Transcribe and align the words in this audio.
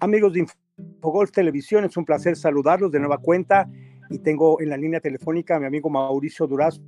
Amigos 0.00 0.32
de 0.32 0.46
Infogolf 0.78 1.32
Televisión, 1.32 1.84
es 1.84 1.96
un 1.96 2.04
placer 2.04 2.36
saludarlos 2.36 2.92
de 2.92 3.00
nueva 3.00 3.18
cuenta 3.18 3.68
y 4.10 4.20
tengo 4.20 4.60
en 4.60 4.68
la 4.68 4.76
línea 4.76 5.00
telefónica 5.00 5.56
a 5.56 5.60
mi 5.60 5.66
amigo 5.66 5.90
Mauricio 5.90 6.46
Durazo. 6.46 6.80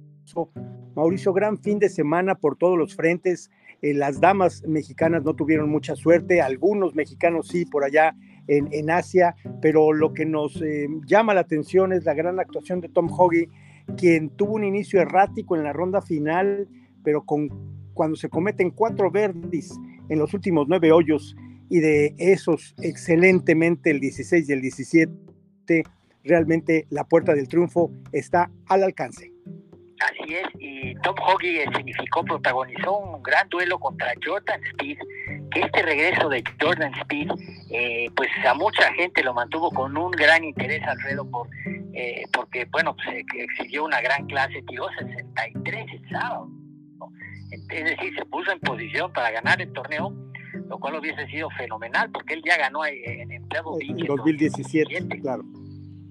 Mauricio, 0.94 1.32
gran 1.32 1.58
fin 1.58 1.80
de 1.80 1.88
semana 1.88 2.36
por 2.36 2.56
todos 2.56 2.78
los 2.78 2.94
frentes. 2.94 3.50
Eh, 3.82 3.94
las 3.94 4.20
damas 4.20 4.62
mexicanas 4.64 5.24
no 5.24 5.34
tuvieron 5.34 5.68
mucha 5.68 5.96
suerte, 5.96 6.40
algunos 6.40 6.94
mexicanos 6.94 7.48
sí 7.48 7.64
por 7.64 7.82
allá 7.82 8.14
en, 8.46 8.90
Asia, 8.90 9.34
pero 9.60 9.92
lo 9.92 10.12
que 10.12 10.24
nos 10.24 10.60
eh, 10.62 10.88
llama 11.06 11.34
la 11.34 11.40
atención 11.40 11.92
es 11.92 12.04
la 12.04 12.14
gran 12.14 12.38
actuación 12.38 12.80
de 12.80 12.88
Tom 12.88 13.08
Hoggy, 13.10 13.48
quien 13.96 14.30
tuvo 14.30 14.54
un 14.54 14.64
inicio 14.64 15.00
errático 15.00 15.56
en 15.56 15.64
la 15.64 15.72
ronda 15.72 16.00
final, 16.00 16.68
pero 17.04 17.24
con, 17.24 17.48
cuando 17.92 18.16
se 18.16 18.28
cometen 18.28 18.70
cuatro 18.70 19.10
verdes 19.10 19.76
en 20.08 20.18
los 20.18 20.34
últimos 20.34 20.66
nueve 20.68 20.90
hoyos, 20.90 21.36
y 21.70 21.78
de 21.78 22.14
esos 22.18 22.74
excelentemente 22.82 23.90
el 23.90 24.00
16 24.00 24.48
y 24.48 24.52
el 24.52 24.60
17, 24.60 25.84
realmente 26.24 26.86
la 26.90 27.04
puerta 27.04 27.32
del 27.32 27.48
triunfo 27.48 27.90
está 28.12 28.50
al 28.66 28.82
alcance. 28.82 29.32
Así 30.00 30.34
es, 30.34 30.46
y 30.58 30.94
Tom 31.02 31.14
Hoggy 31.14 31.60
significó, 31.76 32.24
protagonizó 32.24 32.98
un 32.98 33.22
gran 33.22 33.48
duelo 33.50 33.78
contra 33.78 34.12
Jordan 34.24 34.60
Speed, 34.72 34.98
que 35.52 35.60
este 35.60 35.82
regreso 35.82 36.28
de 36.28 36.42
Jordan 36.60 36.92
Speed, 37.02 37.30
eh, 37.70 38.08
pues 38.16 38.30
a 38.48 38.54
mucha 38.54 38.90
gente 38.94 39.22
lo 39.22 39.34
mantuvo 39.34 39.70
con 39.70 39.96
un 39.96 40.10
gran 40.12 40.42
interés, 40.42 40.82
Alfredo, 40.84 41.30
por, 41.30 41.48
eh, 41.92 42.22
porque, 42.32 42.64
bueno, 42.72 42.96
pues 42.96 43.24
exigió 43.36 43.84
una 43.84 44.00
gran 44.00 44.26
clase, 44.26 44.62
tiró 44.66 44.88
63 44.98 45.86
el 45.92 46.08
sábado, 46.08 46.48
es 47.50 47.84
decir, 47.84 48.14
se 48.16 48.24
puso 48.24 48.50
en 48.52 48.60
posición 48.60 49.12
para 49.12 49.30
ganar 49.30 49.60
el 49.60 49.70
torneo 49.72 50.29
lo 50.70 50.78
cual 50.78 50.94
hubiese 51.00 51.26
sido 51.26 51.50
fenomenal, 51.50 52.10
porque 52.12 52.34
él 52.34 52.42
ya 52.46 52.56
ganó 52.56 52.86
en, 52.86 53.32
en 53.32 53.32
En 53.32 53.48
2017, 54.06 55.20
claro. 55.20 55.42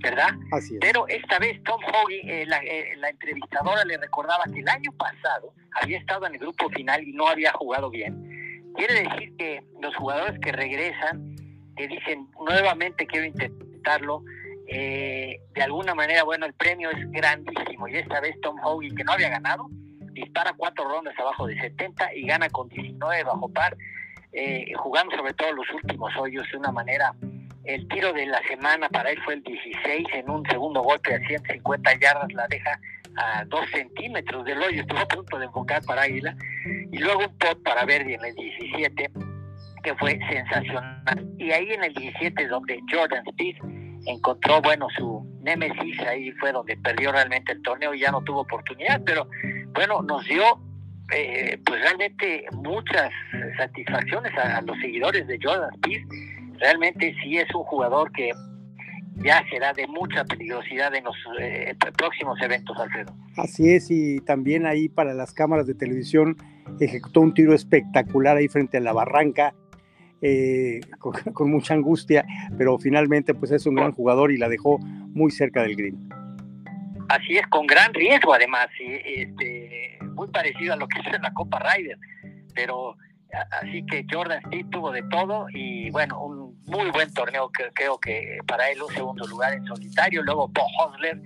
¿Verdad? 0.03 0.31
Así 0.51 0.73
es. 0.73 0.79
Pero 0.81 1.07
esta 1.07 1.39
vez 1.39 1.63
Tom 1.63 1.79
Hoggy, 1.81 2.15
eh, 2.29 2.43
eh, 2.43 2.95
la, 2.97 3.09
entrevistadora 3.09 3.85
le 3.85 3.97
recordaba 3.97 4.43
que 4.53 4.59
el 4.59 4.67
año 4.67 4.91
pasado 4.97 5.53
había 5.81 5.97
estado 5.97 6.27
en 6.27 6.33
el 6.33 6.39
grupo 6.39 6.69
final 6.71 7.07
y 7.07 7.13
no 7.13 7.29
había 7.29 7.53
jugado 7.53 7.89
bien. 7.89 8.73
Quiere 8.75 9.03
decir 9.03 9.33
que 9.37 9.63
los 9.81 9.95
jugadores 9.95 10.37
que 10.39 10.51
regresan, 10.51 11.35
que 11.77 11.87
dicen 11.87 12.27
nuevamente 12.45 13.07
quiero 13.07 13.27
intentarlo, 13.27 14.23
eh, 14.67 15.39
de 15.55 15.61
alguna 15.61 15.95
manera, 15.95 16.23
bueno, 16.23 16.45
el 16.45 16.53
premio 16.53 16.91
es 16.91 17.09
grandísimo 17.11 17.87
y 17.87 17.95
esta 17.95 18.19
vez 18.19 18.35
Tom 18.41 18.57
Hoggy, 18.61 18.93
que 18.93 19.05
no 19.05 19.13
había 19.13 19.29
ganado, 19.29 19.67
dispara 20.11 20.53
cuatro 20.57 20.83
rondas 20.83 21.17
abajo 21.17 21.47
de 21.47 21.59
70 21.59 22.13
y 22.15 22.27
gana 22.27 22.49
con 22.49 22.67
19 22.67 23.23
bajo 23.23 23.47
par 23.47 23.77
eh, 24.31 24.71
jugando 24.75 25.15
sobre 25.15 25.33
todo 25.33 25.53
los 25.53 25.65
últimos 25.73 26.15
hoyos 26.17 26.45
de 26.51 26.57
una 26.57 26.71
manera. 26.71 27.13
El 27.63 27.87
tiro 27.87 28.13
de 28.13 28.25
la 28.25 28.41
semana 28.47 28.89
para 28.89 29.11
él 29.11 29.19
fue 29.23 29.35
el 29.35 29.43
16 29.43 30.07
en 30.13 30.29
un 30.29 30.45
segundo 30.49 30.81
golpe 30.81 31.13
a 31.13 31.19
150 31.19 31.99
yardas, 31.99 32.31
la 32.33 32.47
deja 32.47 32.79
a 33.15 33.43
2 33.45 33.69
centímetros 33.71 34.45
del 34.45 34.61
hoyo, 34.61 34.81
estuvo 34.81 34.99
a 34.99 35.07
punto 35.07 35.37
de 35.37 35.45
enfocar 35.45 35.83
para 35.83 36.03
Águila. 36.03 36.35
Y 36.91 36.97
luego 36.99 37.21
un 37.21 37.37
pot 37.37 37.61
para 37.63 37.85
Verdi 37.85 38.13
en 38.13 38.23
el 38.23 38.35
17, 38.35 39.11
que 39.83 39.95
fue 39.95 40.19
sensacional. 40.29 41.27
Y 41.37 41.51
ahí 41.51 41.71
en 41.71 41.83
el 41.83 41.93
17 41.93 42.47
donde 42.47 42.79
Jordan 42.91 43.23
Speed 43.27 43.57
encontró, 44.05 44.61
bueno, 44.61 44.87
su 44.97 45.25
némesis, 45.41 45.99
ahí 46.01 46.31
fue 46.33 46.51
donde 46.51 46.77
perdió 46.77 47.11
realmente 47.11 47.51
el 47.51 47.61
torneo 47.61 47.93
y 47.93 47.99
ya 47.99 48.11
no 48.11 48.21
tuvo 48.23 48.41
oportunidad, 48.41 49.01
pero 49.05 49.27
bueno, 49.73 50.01
nos 50.01 50.25
dio 50.25 50.43
eh, 51.11 51.57
pues 51.65 51.81
realmente 51.81 52.45
muchas 52.51 53.11
satisfacciones 53.59 54.31
a, 54.37 54.61
los 54.61 54.77
seguidores 54.79 55.27
de 55.27 55.39
Jordan 55.41 55.69
Speed. 55.75 56.01
Realmente 56.59 57.13
sí 57.23 57.37
es 57.37 57.53
un 57.53 57.63
jugador 57.63 58.11
que 58.11 58.31
ya 59.23 59.43
será 59.49 59.73
de 59.73 59.85
mucha 59.87 60.23
peligrosidad 60.25 60.93
en 60.95 61.03
los 61.03 61.15
eh, 61.39 61.75
próximos 61.97 62.41
eventos, 62.41 62.77
Alfredo. 62.77 63.13
Así 63.37 63.71
es, 63.71 63.91
y 63.91 64.19
también 64.21 64.65
ahí 64.65 64.89
para 64.89 65.13
las 65.13 65.33
cámaras 65.33 65.67
de 65.67 65.75
televisión 65.75 66.37
ejecutó 66.79 67.21
un 67.21 67.33
tiro 67.33 67.53
espectacular 67.53 68.37
ahí 68.37 68.47
frente 68.47 68.77
a 68.77 68.81
la 68.81 68.93
barranca, 68.93 69.53
eh, 70.21 70.81
con, 70.99 71.49
mucha 71.51 71.73
angustia, 71.73 72.25
pero 72.57 72.77
finalmente 72.77 73.33
pues 73.33 73.51
es 73.51 73.65
un 73.65 73.75
gran 73.75 73.91
jugador 73.91 74.31
y 74.31 74.37
la 74.37 74.49
dejó 74.49 74.79
muy 74.79 75.31
cerca 75.31 75.63
del 75.63 75.75
green. 75.75 76.09
Así 77.09 77.37
es, 77.37 77.47
con 77.47 77.65
gran 77.65 77.93
riesgo 77.93 78.33
además, 78.33 78.67
este, 78.79 79.97
muy 80.13 80.27
parecido 80.27 80.73
a 80.73 80.75
lo 80.75 80.87
que 80.87 80.99
es 80.99 81.07
en 81.07 81.21
la 81.21 81.33
Copa 81.33 81.59
Ryder, 81.59 81.97
pero 82.53 82.95
así 83.51 83.85
que 83.85 84.05
Jordan 84.09 84.39
Speed 84.45 84.67
tuvo 84.71 84.91
de 84.91 85.03
todo 85.03 85.47
y 85.53 85.89
bueno, 85.91 86.23
un 86.23 86.59
muy 86.65 86.89
buen 86.91 87.13
torneo 87.13 87.49
que 87.49 87.69
creo 87.73 87.99
que 87.99 88.39
para 88.47 88.69
él 88.69 88.81
un 88.81 88.93
segundo 88.93 89.27
lugar 89.27 89.53
en 89.53 89.65
solitario, 89.65 90.23
luego 90.23 90.47
Bo 90.47 90.65
Hosler, 90.79 91.19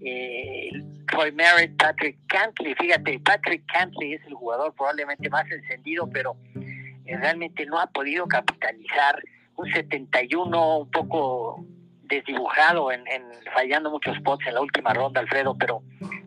eh, 0.00 0.70
Troy 1.08 1.32
Merritt, 1.32 1.76
Patrick 1.76 2.18
Cantley, 2.28 2.74
fíjate, 2.74 3.20
Patrick 3.20 3.64
Cantley 3.72 4.14
es 4.14 4.26
el 4.26 4.34
jugador 4.34 4.74
probablemente 4.74 5.28
más 5.30 5.50
encendido, 5.50 6.08
pero 6.10 6.36
eh, 6.54 7.16
realmente 7.16 7.66
no 7.66 7.78
ha 7.78 7.86
podido 7.86 8.26
capitalizar 8.26 9.22
un 9.56 9.70
71 9.70 10.78
un 10.78 10.90
poco 10.90 11.64
desdibujado 12.04 12.92
en, 12.92 13.06
en 13.08 13.22
fallando 13.54 13.90
muchos 13.90 14.16
spots 14.18 14.46
en 14.46 14.54
la 14.54 14.60
última 14.60 14.92
ronda, 14.92 15.20
Alfredo, 15.20 15.56
pero 15.56 15.82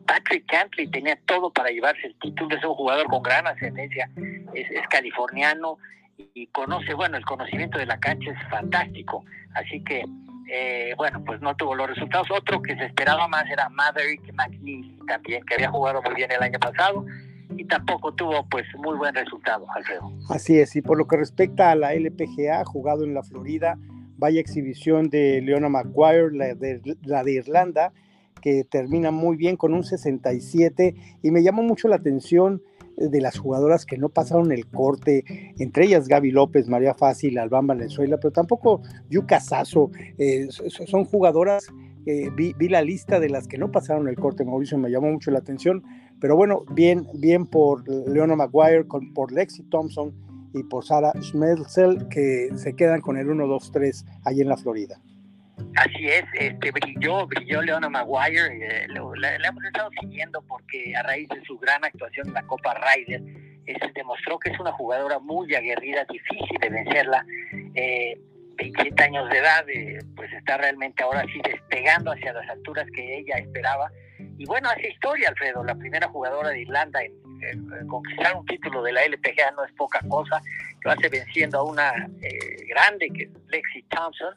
Patrick 0.07 0.45
Cantley 0.47 0.87
tenía 0.87 1.17
todo 1.25 1.51
para 1.51 1.69
llevarse 1.69 2.07
el 2.07 2.15
título, 2.19 2.55
es 2.55 2.63
un 2.63 2.75
jugador 2.75 3.07
con 3.07 3.21
gran 3.23 3.47
ascendencia, 3.47 4.09
es, 4.55 4.87
californiano 4.89 5.77
y 6.17 6.47
conoce, 6.47 6.93
bueno, 6.93 7.17
el 7.17 7.25
conocimiento 7.25 7.77
de 7.77 7.85
la 7.85 7.99
cancha 7.99 8.31
es 8.31 8.49
fantástico, 8.49 9.25
así 9.53 9.83
que, 9.83 10.03
eh, 10.49 10.93
bueno, 10.97 11.23
pues 11.25 11.41
no 11.41 11.55
tuvo 11.55 11.75
los 11.75 11.87
resultados. 11.87 12.29
Otro 12.31 12.61
que 12.61 12.75
se 12.75 12.85
esperaba 12.85 13.27
más 13.27 13.45
era 13.49 13.67
Maverick 13.69 14.33
McNeil 14.33 14.97
también, 15.07 15.43
que 15.45 15.55
había 15.55 15.69
jugado 15.69 16.01
muy 16.01 16.15
bien 16.15 16.31
el 16.31 16.41
año 16.41 16.59
pasado 16.59 17.05
y 17.57 17.65
tampoco 17.65 18.13
tuvo 18.13 18.47
pues 18.49 18.65
muy 18.77 18.97
buen 18.97 19.13
resultado, 19.13 19.65
Alfredo. 19.75 20.11
Así 20.29 20.59
es, 20.59 20.75
y 20.75 20.81
por 20.81 20.97
lo 20.97 21.07
que 21.07 21.17
respecta 21.17 21.71
a 21.71 21.75
la 21.75 21.93
LPGA, 21.93 22.63
jugado 22.65 23.03
en 23.03 23.13
la 23.13 23.23
Florida, 23.23 23.77
vaya 24.17 24.39
exhibición 24.39 25.09
de 25.09 25.41
Leona 25.41 25.69
Maguire, 25.69 26.31
la 26.31 26.55
de, 26.55 26.81
la 27.03 27.23
de 27.23 27.33
Irlanda, 27.33 27.91
que 28.41 28.63
termina 28.63 29.11
muy 29.11 29.37
bien 29.37 29.57
con 29.57 29.73
un 29.73 29.83
67 29.83 30.95
y 31.21 31.31
me 31.31 31.43
llamó 31.43 31.63
mucho 31.63 31.87
la 31.87 31.95
atención 31.97 32.61
de 32.97 33.21
las 33.21 33.37
jugadoras 33.37 33.85
que 33.85 33.97
no 33.97 34.09
pasaron 34.09 34.51
el 34.51 34.67
corte, 34.67 35.53
entre 35.59 35.85
ellas 35.85 36.07
Gaby 36.07 36.31
López, 36.31 36.67
María 36.67 36.93
Fácil, 36.93 37.37
Albán 37.37 37.67
Valenzuela, 37.67 38.17
pero 38.17 38.31
tampoco 38.31 38.81
Yuka 39.09 39.39
Sasso, 39.39 39.91
eh, 40.17 40.47
son 40.49 41.05
jugadoras, 41.05 41.67
eh, 42.05 42.29
vi, 42.35 42.53
la 42.69 42.81
lista 42.81 43.19
de 43.19 43.29
las 43.29 43.47
que 43.47 43.57
no 43.57 43.71
pasaron 43.71 44.07
el 44.07 44.15
corte, 44.15 44.45
Mauricio, 44.45 44.77
me 44.77 44.89
llamó 44.89 45.11
mucho 45.11 45.31
la 45.31 45.39
atención, 45.39 45.83
pero 46.19 46.35
bueno, 46.35 46.63
bien, 46.71 47.07
bien 47.13 47.45
por 47.45 47.87
Leona 47.87 48.35
Maguire, 48.35 48.87
con, 48.87 49.13
por 49.13 49.31
Lexi 49.31 49.63
Thompson 49.63 50.13
y 50.53 50.63
por 50.63 50.85
Sara 50.85 51.11
Schmelzel, 51.19 52.07
que 52.07 52.49
se 52.55 52.75
quedan 52.75 53.01
con 53.01 53.17
el 53.17 53.27
1-2-3 53.27 54.05
ahí 54.23 54.41
en 54.41 54.47
la 54.47 54.57
Florida. 54.57 55.01
Así 55.75 56.07
es, 56.07 56.23
este 56.33 56.71
brilló, 56.71 57.27
brilló 57.27 57.61
Leona 57.61 57.89
Maguire, 57.89 58.47
eh, 58.61 58.87
la, 58.87 59.35
hemos 59.35 59.63
estado 59.65 59.89
siguiendo 59.99 60.41
porque 60.43 60.95
a 60.95 61.03
raíz 61.03 61.27
de 61.29 61.41
su 61.45 61.57
gran 61.59 61.83
actuación 61.83 62.27
en 62.27 62.33
la 62.33 62.43
Copa 62.43 62.73
Ryder, 62.73 63.21
eh, 63.67 63.75
se 63.79 63.91
demostró 63.93 64.37
que 64.37 64.51
es 64.51 64.59
una 64.59 64.71
jugadora 64.73 65.19
muy 65.19 65.53
aguerrida, 65.55 66.05
difícil 66.09 66.57
de 66.59 66.69
vencerla, 66.69 67.25
eh, 67.73 68.17
27 68.57 69.03
años 69.03 69.29
de 69.29 69.37
edad, 69.37 69.69
eh, 69.69 69.99
pues 70.15 70.31
está 70.33 70.57
realmente 70.57 71.03
ahora 71.03 71.23
sí 71.23 71.41
despegando 71.43 72.11
hacia 72.11 72.31
las 72.31 72.47
alturas 72.49 72.87
que 72.95 73.17
ella 73.17 73.37
esperaba. 73.37 73.91
Y 74.37 74.45
bueno, 74.45 74.69
hace 74.69 74.89
historia, 74.89 75.29
Alfredo, 75.29 75.63
la 75.63 75.75
primera 75.75 76.07
jugadora 76.07 76.49
de 76.49 76.61
Irlanda 76.61 77.01
en, 77.03 77.13
conquistar 77.87 78.35
un 78.35 78.45
título 78.45 78.81
de 78.81 78.93
la 78.93 79.03
LPGA 79.03 79.51
no 79.51 79.65
es 79.65 79.71
poca 79.73 79.99
cosa, 80.07 80.41
lo 80.83 80.91
hace 80.91 81.09
venciendo 81.09 81.59
a 81.59 81.63
una 81.63 81.91
grande 82.67 83.09
que 83.09 83.23
es 83.23 83.29
Lexi 83.49 83.83
Thompson 83.83 84.33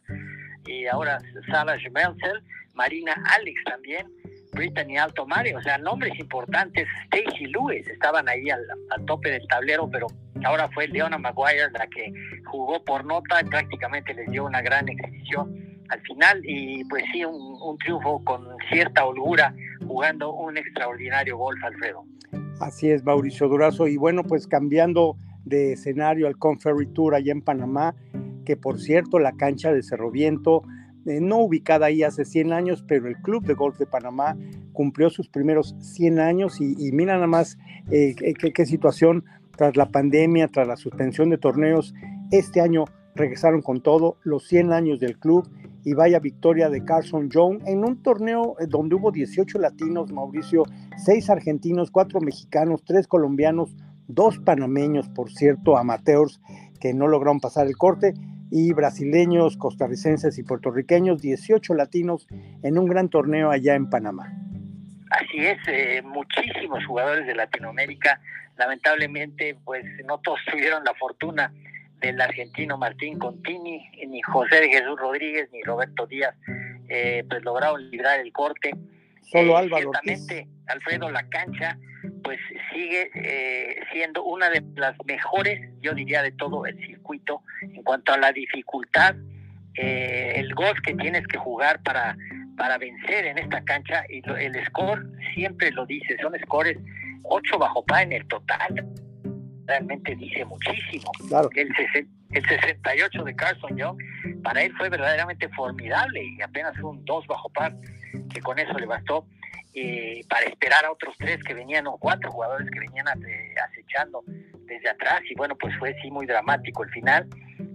y 0.68 0.86
ahora 0.86 1.18
Sara 1.50 1.78
Schmelzer, 1.78 2.42
Marina 2.74 3.14
Alex 3.36 3.64
también, 3.64 4.06
Brittany 4.52 4.96
Alto 4.96 5.26
Mario, 5.26 5.58
o 5.58 5.62
sea, 5.62 5.78
nombres 5.78 6.18
importantes, 6.18 6.86
Stacy 7.06 7.46
Lewis, 7.46 7.86
estaban 7.88 8.28
ahí 8.28 8.50
al, 8.50 8.62
tope 9.06 9.30
del 9.30 9.46
tablero, 9.48 9.88
pero 9.90 10.06
ahora 10.44 10.68
fue 10.68 10.88
Leona 10.88 11.18
Maguire 11.18 11.70
la 11.72 11.86
que 11.86 12.12
jugó 12.46 12.82
por 12.84 13.04
nota, 13.04 13.40
prácticamente 13.48 14.14
les 14.14 14.30
dio 14.30 14.44
una 14.44 14.62
gran 14.62 14.88
exhibición 14.88 15.68
al 15.88 16.00
final 16.02 16.40
y 16.44 16.84
pues 16.84 17.02
sí, 17.12 17.24
un, 17.24 17.78
triunfo 17.78 18.22
con 18.24 18.46
cierta 18.70 19.04
holgura, 19.04 19.54
jugando 19.86 20.34
un 20.34 20.56
extraordinario 20.56 21.38
golf, 21.38 21.62
Alfredo. 21.64 22.04
Así 22.60 22.90
es, 22.90 23.04
Mauricio 23.04 23.48
Durazo, 23.48 23.86
y 23.86 23.96
bueno, 23.96 24.22
pues 24.24 24.46
cambiando 24.46 25.16
de 25.44 25.72
escenario 25.72 26.26
al 26.26 26.36
Conferry 26.36 26.86
Tour 26.92 27.14
allá 27.14 27.32
en 27.32 27.40
Panamá, 27.40 27.94
que 28.48 28.56
por 28.56 28.80
cierto 28.80 29.18
la 29.18 29.32
cancha 29.32 29.74
de 29.74 29.82
Cerro 29.82 30.10
Viento, 30.10 30.62
eh, 31.04 31.20
no 31.20 31.36
ubicada 31.36 31.84
ahí 31.84 32.02
hace 32.02 32.24
100 32.24 32.54
años, 32.54 32.82
pero 32.88 33.06
el 33.06 33.18
Club 33.18 33.44
de 33.44 33.52
Golf 33.52 33.76
de 33.76 33.84
Panamá 33.84 34.38
cumplió 34.72 35.10
sus 35.10 35.28
primeros 35.28 35.76
100 35.80 36.18
años 36.18 36.58
y, 36.58 36.90
mira 36.92 37.12
nada 37.12 37.26
más 37.26 37.58
eh, 37.90 38.14
qué, 38.16 38.64
situación. 38.64 39.26
Tras 39.54 39.76
la 39.76 39.90
pandemia, 39.90 40.48
tras 40.48 40.66
la 40.66 40.76
suspensión 40.76 41.28
de 41.28 41.36
torneos, 41.36 41.92
este 42.30 42.62
año 42.62 42.86
regresaron 43.14 43.60
con 43.60 43.82
todo 43.82 44.16
los 44.22 44.48
100 44.48 44.72
años 44.72 44.98
del 44.98 45.18
club 45.18 45.46
y 45.84 45.92
vaya 45.92 46.18
victoria 46.18 46.70
de 46.70 46.82
Carson 46.84 47.28
Young 47.28 47.60
en 47.66 47.84
un 47.84 48.02
torneo 48.02 48.56
eh, 48.60 48.66
donde 48.66 48.94
hubo 48.94 49.12
18 49.12 49.58
latinos, 49.58 50.10
Mauricio, 50.10 50.62
6 50.96 51.28
argentinos, 51.28 51.90
4 51.90 52.18
mexicanos, 52.22 52.82
3 52.86 53.06
colombianos, 53.08 53.76
2 54.06 54.38
panameños, 54.38 55.10
por 55.10 55.30
cierto, 55.30 55.76
amateurs 55.76 56.40
que 56.78 56.94
no 56.94 57.08
lograron 57.08 57.40
pasar 57.40 57.66
el 57.66 57.76
corte, 57.76 58.14
y 58.50 58.72
brasileños, 58.72 59.56
costarricenses 59.56 60.38
y 60.38 60.42
puertorriqueños, 60.42 61.20
18 61.20 61.74
latinos 61.74 62.26
en 62.62 62.78
un 62.78 62.86
gran 62.86 63.08
torneo 63.08 63.50
allá 63.50 63.74
en 63.74 63.90
Panamá. 63.90 64.32
Así 65.10 65.38
es, 65.38 65.58
eh, 65.68 66.02
muchísimos 66.02 66.84
jugadores 66.86 67.26
de 67.26 67.34
Latinoamérica, 67.34 68.20
lamentablemente, 68.56 69.56
pues 69.64 69.84
no 70.06 70.18
todos 70.18 70.40
tuvieron 70.50 70.84
la 70.84 70.94
fortuna 70.94 71.52
del 72.00 72.20
argentino 72.20 72.78
Martín 72.78 73.18
Contini, 73.18 73.82
ni 74.06 74.22
José 74.22 74.60
de 74.60 74.68
Jesús 74.68 74.98
Rodríguez, 74.98 75.48
ni 75.52 75.62
Roberto 75.62 76.06
Díaz, 76.06 76.34
eh, 76.88 77.24
pues 77.28 77.42
lograron 77.42 77.90
librar 77.90 78.20
el 78.20 78.32
corte. 78.32 78.70
Solo 79.22 79.52
eh, 79.52 79.58
Álvaro. 79.58 79.90
Ciertamente, 79.92 80.48
Alfredo 80.66 81.10
La 81.10 81.28
Cancha, 81.28 81.78
pues 82.22 82.38
sigue 82.72 83.10
eh, 83.14 83.80
siendo 83.92 84.24
una 84.24 84.50
de 84.50 84.62
las 84.76 84.96
mejores, 85.06 85.60
yo 85.80 85.94
diría, 85.94 86.22
de 86.22 86.32
todo 86.32 86.66
el 86.66 86.76
circuito 86.78 87.42
en 87.62 87.82
cuanto 87.82 88.12
a 88.12 88.18
la 88.18 88.32
dificultad, 88.32 89.14
el 89.74 90.52
gol 90.54 90.74
que 90.82 90.92
tienes 90.94 91.24
que 91.28 91.38
jugar 91.38 91.80
para, 91.84 92.16
para 92.56 92.78
vencer 92.78 93.26
en 93.26 93.38
esta 93.38 93.62
cancha 93.62 94.04
y 94.08 94.22
el 94.28 94.66
score 94.66 95.06
siempre 95.34 95.70
lo 95.70 95.86
dice, 95.86 96.16
son 96.20 96.34
scores 96.42 96.76
8 97.22 97.58
bajo 97.58 97.84
pa 97.84 98.02
en 98.02 98.12
el 98.12 98.26
total 98.26 98.84
realmente 99.68 100.16
dice 100.16 100.44
muchísimo. 100.44 101.10
Claro. 101.28 101.48
El, 101.54 101.68
el 102.30 102.46
68 102.46 103.24
de 103.24 103.36
Carson 103.36 103.76
Young, 103.76 103.98
para 104.42 104.62
él 104.62 104.72
fue 104.76 104.88
verdaderamente 104.88 105.48
formidable 105.50 106.24
y 106.24 106.42
apenas 106.42 106.76
un 106.82 107.04
2 107.04 107.26
bajo 107.26 107.48
par, 107.50 107.76
que 108.32 108.40
con 108.40 108.58
eso 108.58 108.72
le 108.78 108.86
bastó 108.86 109.26
eh, 109.74 110.22
para 110.28 110.46
esperar 110.46 110.84
a 110.86 110.90
otros 110.90 111.14
tres 111.18 111.42
que 111.44 111.54
venían, 111.54 111.86
o 111.86 111.98
cuatro 111.98 112.32
jugadores 112.32 112.68
que 112.70 112.80
venían 112.80 113.06
acechando 113.08 114.24
desde 114.66 114.88
atrás. 114.88 115.20
Y 115.30 115.34
bueno, 115.34 115.54
pues 115.56 115.76
fue 115.78 115.94
sí 116.02 116.10
muy 116.10 116.26
dramático 116.26 116.82
el 116.82 116.90
final. 116.90 117.28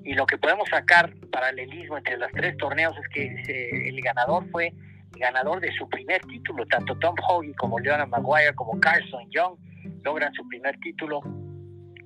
Y 0.04 0.14
lo 0.14 0.26
que 0.26 0.38
podemos 0.38 0.68
sacar 0.70 1.14
paralelismo 1.32 1.98
entre 1.98 2.18
los 2.18 2.32
tres 2.32 2.58
torneos 2.58 2.96
es 2.98 3.08
que 3.10 3.88
el 3.88 4.02
ganador 4.02 4.50
fue 4.52 4.74
ganador 5.12 5.62
de 5.62 5.72
su 5.74 5.88
primer 5.88 6.22
título, 6.22 6.66
tanto 6.66 6.98
Tom 6.98 7.16
Hogan 7.28 7.54
como 7.54 7.80
Leonard 7.80 8.10
Maguire 8.10 8.54
como 8.56 8.80
Carson 8.80 9.30
Young 9.30 9.56
logran 10.04 10.34
su 10.34 10.48
primer 10.48 10.78
título 10.80 11.22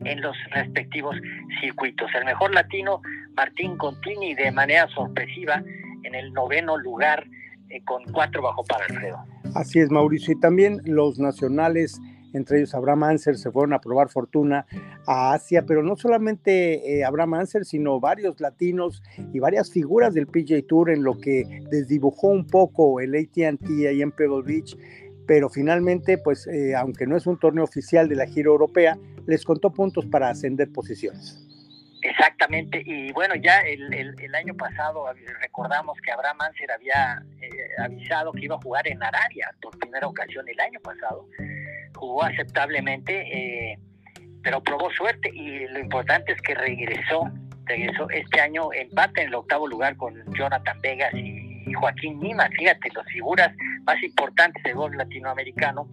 en 0.03 0.21
los 0.21 0.35
respectivos 0.51 1.15
circuitos. 1.61 2.09
El 2.17 2.25
mejor 2.25 2.53
latino, 2.53 3.01
Martín 3.35 3.77
Contini, 3.77 4.35
de 4.35 4.51
manera 4.51 4.87
sorpresiva, 4.89 5.63
en 6.03 6.15
el 6.15 6.33
noveno 6.33 6.77
lugar 6.77 7.25
eh, 7.69 7.81
con 7.83 8.03
cuatro 8.11 8.41
bajo 8.41 8.63
para 8.63 8.85
Alfredo. 8.85 9.17
Así 9.55 9.79
es, 9.79 9.89
Mauricio. 9.89 10.33
Y 10.33 10.39
también 10.39 10.81
los 10.85 11.19
nacionales, 11.19 11.99
entre 12.33 12.59
ellos 12.59 12.73
Abraham 12.73 13.03
Anser, 13.03 13.37
se 13.37 13.51
fueron 13.51 13.73
a 13.73 13.79
probar 13.79 14.09
fortuna 14.09 14.65
a 15.05 15.33
Asia, 15.33 15.65
pero 15.67 15.83
no 15.83 15.95
solamente 15.95 16.99
eh, 16.99 17.03
Abraham 17.03 17.35
Anser, 17.35 17.65
sino 17.65 17.99
varios 17.99 18.39
latinos 18.39 19.03
y 19.33 19.39
varias 19.39 19.71
figuras 19.71 20.13
del 20.13 20.27
PJ 20.27 20.63
Tour 20.67 20.91
en 20.91 21.03
lo 21.03 21.19
que 21.19 21.43
desdibujó 21.69 22.27
un 22.27 22.45
poco 22.47 22.99
el 22.99 23.15
ATT 23.15 23.65
ahí 23.87 24.01
en 24.01 24.11
Pebble 24.11 24.43
Beach 24.43 24.77
pero 25.27 25.49
finalmente, 25.49 26.17
pues 26.17 26.47
eh, 26.47 26.73
aunque 26.73 27.05
no 27.05 27.17
es 27.17 27.27
un 27.27 27.37
torneo 27.37 27.65
oficial 27.65 28.07
de 28.07 28.15
la 28.15 28.25
gira 28.25 28.47
europea, 28.47 28.97
les 29.27 29.43
contó 29.43 29.71
puntos 29.71 30.05
para 30.05 30.29
ascender 30.29 30.71
posiciones. 30.71 31.43
Exactamente, 32.01 32.81
y 32.85 33.11
bueno, 33.11 33.35
ya 33.35 33.59
el, 33.61 34.33
año 34.33 34.55
pasado 34.55 35.05
recordamos 35.41 35.97
que 36.01 36.11
Abraham 36.11 36.41
Anser 36.41 36.71
había 36.71 37.21
eh, 37.41 37.49
avisado 37.79 38.31
que 38.31 38.45
iba 38.45 38.55
a 38.55 38.59
jugar 38.59 38.87
en 38.87 39.01
Arabia 39.03 39.53
por 39.61 39.77
primera 39.77 40.07
ocasión 40.07 40.47
el 40.47 40.59
año 40.59 40.79
pasado. 40.79 41.27
Jugó 41.95 42.23
aceptablemente, 42.23 43.71
eh, 43.71 43.79
pero 44.43 44.61
probó 44.63 44.91
suerte 44.91 45.29
y 45.33 45.67
lo 45.67 45.79
importante 45.79 46.31
es 46.31 46.41
que 46.41 46.55
regresó, 46.55 47.29
regresó 47.65 48.09
este 48.11 48.39
año 48.39 48.71
empate 48.71 49.23
en 49.23 49.27
el 49.29 49.35
octavo 49.35 49.67
lugar 49.67 49.97
con 49.97 50.15
Jonathan 50.33 50.79
Vegas 50.81 51.13
y 51.15 51.73
Joaquín 51.73 52.19
Nima, 52.19 52.47
fíjate, 52.57 52.89
las 52.95 53.05
figuras 53.07 53.51
más 53.83 54.01
importantes 54.01 54.63
del 54.63 54.75
golf 54.75 54.95
latinoamericano 54.95 55.89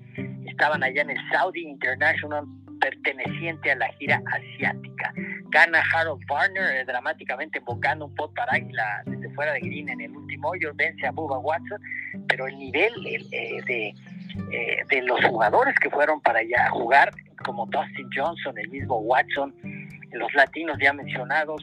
estaban 0.46 0.84
allá 0.84 1.02
en 1.02 1.10
el 1.10 1.30
Saudi 1.32 1.62
International 1.62 2.44
perteneciente 2.84 3.72
a 3.72 3.76
la 3.76 3.88
gira 3.94 4.20
asiática. 4.26 5.12
Gana 5.48 5.82
Harold 5.94 6.22
Varner 6.26 6.76
eh, 6.76 6.84
dramáticamente 6.84 7.58
invocando 7.58 8.04
un 8.06 8.14
pot 8.14 8.34
para 8.34 8.52
águila 8.52 9.02
desde 9.06 9.30
fuera 9.34 9.52
de 9.54 9.60
green 9.60 9.88
en 9.88 10.02
el 10.02 10.10
último 10.14 10.50
hoyo, 10.50 10.72
vence 10.74 11.06
a 11.06 11.12
Bubba 11.12 11.38
Watson, 11.38 11.80
pero 12.28 12.46
el 12.46 12.58
nivel 12.58 12.92
eh, 13.06 13.62
de, 13.66 13.94
eh, 14.52 14.84
de 14.90 15.02
los 15.02 15.24
jugadores 15.24 15.74
que 15.80 15.88
fueron 15.88 16.20
para 16.20 16.40
allá 16.40 16.66
a 16.66 16.70
jugar, 16.70 17.10
como 17.42 17.64
Dustin 17.66 18.08
Johnson, 18.14 18.58
el 18.58 18.68
mismo 18.68 18.98
Watson, 18.98 19.54
los 20.12 20.34
latinos 20.34 20.76
ya 20.80 20.92
mencionados, 20.92 21.62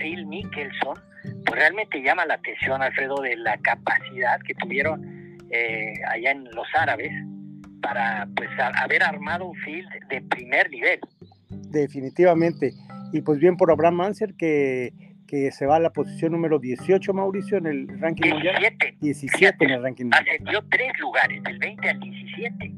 Phil 0.00 0.26
Mickelson, 0.26 0.98
pues 1.44 1.60
realmente 1.60 2.02
llama 2.02 2.24
la 2.24 2.34
atención, 2.34 2.82
Alfredo, 2.82 3.16
de 3.20 3.36
la 3.36 3.56
capacidad 3.58 4.40
que 4.40 4.54
tuvieron 4.54 5.38
allá 6.08 6.30
en 6.32 6.44
los 6.52 6.66
árabes 6.74 7.12
para 7.80 8.28
pues 8.36 8.48
haber 8.58 9.02
armado 9.02 9.46
un 9.46 9.56
field 9.56 9.88
de 10.08 10.20
primer 10.22 10.70
nivel. 10.70 11.00
Definitivamente. 11.48 12.72
Y 13.12 13.22
pues 13.22 13.38
bien 13.38 13.56
por 13.56 13.70
Abraham 13.70 13.94
Manser 13.94 14.34
que, 14.34 14.92
que 15.26 15.50
se 15.50 15.66
va 15.66 15.76
a 15.76 15.80
la 15.80 15.90
posición 15.90 16.32
número 16.32 16.58
18, 16.58 17.12
Mauricio, 17.12 17.58
en 17.58 17.66
el 17.66 18.00
ranking 18.00 18.30
17, 18.30 18.34
mundial. 18.34 18.96
17 19.00 19.64
en 19.64 19.70
el 19.70 19.82
ranking 19.82 20.04
mundial. 20.04 20.24
Ascendió 20.28 20.64
tres 20.70 20.98
lugares, 20.98 21.42
del 21.42 21.58
20 21.58 21.88
al 21.88 22.00
17. 22.00 22.72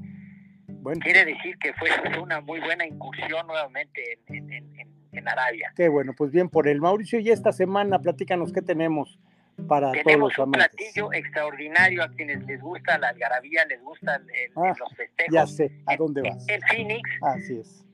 Bueno. 0.81 1.01
Quiere 1.03 1.25
decir 1.25 1.57
que 1.59 1.73
fue 1.75 1.89
una 2.21 2.41
muy 2.41 2.61
buena 2.61 2.87
incursión 2.87 3.47
nuevamente 3.47 4.19
en, 4.29 4.53
en, 4.53 4.89
en 5.13 5.29
Arabia. 5.29 5.73
Qué 5.77 5.89
bueno, 5.89 6.13
pues 6.17 6.33
bien 6.33 6.49
por 6.49 6.67
el 6.67 6.81
Mauricio. 6.81 7.21
Y 7.21 7.31
esta 7.31 7.53
semana, 7.53 8.01
platícanos 8.01 8.53
qué 8.53 8.63
tenemos 8.63 9.19
para 9.69 9.93
Tenemos 9.93 10.33
todos 10.35 10.47
un 10.47 10.53
platillo 10.53 11.13
extraordinario 11.13 12.03
a 12.03 12.09
quienes 12.11 12.45
les 12.45 12.61
gusta 12.61 12.99
la 12.99 13.09
algarabía, 13.09 13.65
les 13.67 13.81
gustan 13.83 14.27
ah, 14.57 14.75
los 14.79 14.95
festejos. 14.97 15.33
Ya 15.33 15.47
sé, 15.47 15.71
¿a 15.87 15.97
dónde 15.97 16.23
vas? 16.23 16.47
En 16.49 16.61
Phoenix. 16.63 17.03
Así 17.23 17.59
es. 17.61 17.85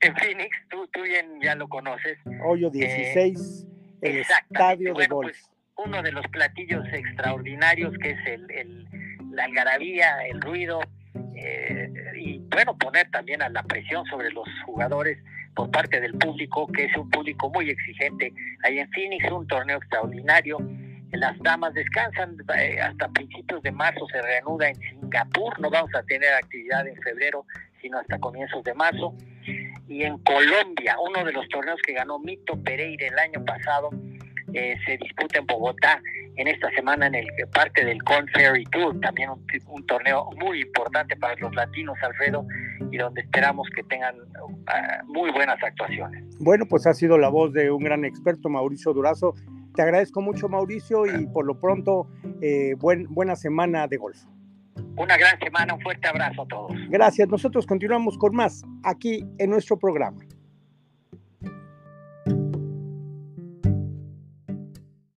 En 0.00 0.16
Phoenix, 0.16 0.56
tú, 0.70 0.86
tú 0.88 1.02
bien 1.02 1.40
ya 1.42 1.54
lo 1.54 1.68
conoces. 1.68 2.18
Hoyo 2.44 2.70
16, 2.70 3.66
eh, 4.02 4.08
el 4.08 4.16
estadio 4.18 4.94
de 4.94 5.06
golf. 5.06 5.30
Pues, 5.30 5.50
uno 5.76 6.02
de 6.02 6.12
los 6.12 6.26
platillos 6.28 6.86
extraordinarios 6.92 7.96
que 7.98 8.10
es 8.10 8.26
el, 8.26 8.50
el 8.50 8.88
la 9.32 9.44
algarabía, 9.44 10.26
el 10.26 10.40
ruido, 10.40 10.80
eh, 11.36 11.90
y 12.18 12.38
bueno, 12.50 12.76
poner 12.76 13.10
también 13.10 13.42
a 13.42 13.48
la 13.48 13.62
presión 13.62 14.04
sobre 14.06 14.30
los 14.30 14.48
jugadores 14.66 15.18
por 15.54 15.70
parte 15.70 16.00
del 16.00 16.14
público, 16.14 16.66
que 16.68 16.84
es 16.84 16.96
un 16.96 17.10
público 17.10 17.50
muy 17.50 17.70
exigente. 17.70 18.32
Ahí 18.64 18.78
en 18.78 18.90
Phoenix, 18.90 19.30
un 19.30 19.46
torneo 19.46 19.78
extraordinario 19.78 20.58
las 21.12 21.38
damas 21.40 21.74
descansan 21.74 22.36
eh, 22.56 22.80
hasta 22.80 23.08
principios 23.08 23.62
de 23.62 23.72
marzo, 23.72 24.06
se 24.12 24.22
reanuda 24.22 24.68
en 24.68 24.76
Singapur, 24.76 25.58
no 25.60 25.70
vamos 25.70 25.90
a 25.94 26.02
tener 26.04 26.32
actividad 26.34 26.86
en 26.86 26.96
febrero, 27.02 27.44
sino 27.80 27.98
hasta 27.98 28.18
comienzos 28.18 28.62
de 28.64 28.74
marzo. 28.74 29.14
Y 29.88 30.04
en 30.04 30.18
Colombia, 30.18 30.96
uno 31.04 31.24
de 31.24 31.32
los 31.32 31.48
torneos 31.48 31.80
que 31.84 31.94
ganó 31.94 32.18
Mito 32.18 32.60
Pereira 32.62 33.08
el 33.08 33.18
año 33.18 33.44
pasado, 33.44 33.90
eh, 34.52 34.76
se 34.84 34.96
disputa 34.98 35.38
en 35.38 35.46
Bogotá 35.46 36.00
en 36.36 36.48
esta 36.48 36.70
semana 36.70 37.06
en 37.06 37.14
el 37.16 37.26
parte 37.52 37.84
del 37.84 38.02
Corn 38.02 38.26
Ferry 38.28 38.64
Tour, 38.64 38.98
también 39.00 39.30
un, 39.30 39.86
torneo 39.86 40.30
muy 40.36 40.62
importante 40.62 41.16
para 41.16 41.34
los 41.36 41.54
latinos, 41.54 41.98
Alfredo, 42.02 42.46
y 42.90 42.96
donde 42.96 43.20
esperamos 43.20 43.68
que 43.74 43.82
tengan 43.84 44.14
ah, 44.68 45.02
muy 45.06 45.30
buenas 45.32 45.62
actuaciones. 45.62 46.24
Bueno, 46.38 46.66
pues 46.68 46.86
ha 46.86 46.94
sido 46.94 47.18
la 47.18 47.28
voz 47.28 47.52
de 47.52 47.70
un 47.70 47.82
gran 47.82 48.04
experto, 48.04 48.48
Mauricio 48.48 48.92
Durazo, 48.92 49.34
te 49.74 49.82
agradezco 49.82 50.20
mucho, 50.20 50.48
Mauricio, 50.48 51.06
y 51.06 51.26
por 51.26 51.46
lo 51.46 51.58
pronto, 51.58 52.08
eh, 52.40 52.74
buen, 52.78 53.06
buena 53.08 53.36
semana 53.36 53.86
de 53.86 53.96
golf. 53.96 54.18
Una 54.96 55.16
gran 55.16 55.38
semana, 55.38 55.74
un 55.74 55.80
fuerte 55.80 56.08
abrazo 56.08 56.42
a 56.42 56.46
todos. 56.46 56.72
Gracias. 56.88 57.28
Nosotros 57.28 57.66
continuamos 57.66 58.18
con 58.18 58.34
más 58.34 58.62
aquí 58.82 59.24
en 59.38 59.50
nuestro 59.50 59.78
programa. 59.78 60.18